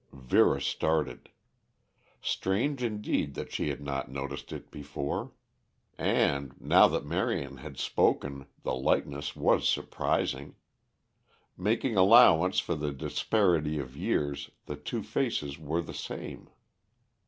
[0.13, 1.29] Vera started.
[2.23, 5.31] Strange, indeed, that she had not noticed it before.
[5.95, 10.55] And, now that Marion had spoken the likeness was surprising.
[11.55, 16.49] Making allowance for the disparity of years, the two faces were the same.